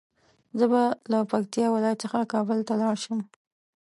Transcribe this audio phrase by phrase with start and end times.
[0.57, 0.81] زه به
[1.11, 3.19] له پکتيا ولايت څخه کابل ته لاړ شم